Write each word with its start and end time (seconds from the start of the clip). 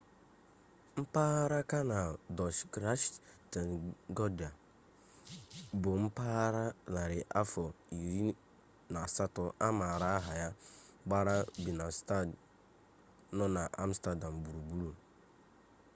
mpaghara 1.03 1.59
kanal 1.71 2.09
dọch: 2.37 2.59
grachtengordel 2.73 4.53
bụ 5.81 5.91
mpaghara 6.05 6.65
narị 6.93 7.19
afọ 7.41 7.63
17 8.89 9.45
a 9.65 9.67
maara 9.79 10.07
aha 10.17 10.33
ya 10.41 10.49
gbara 11.05 11.35
binenstad 11.63 12.27
nọ 13.37 13.45
n'amstadam 13.55 14.33
gburugburu 14.43 14.91